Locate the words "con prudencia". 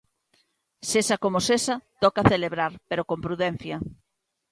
3.09-3.77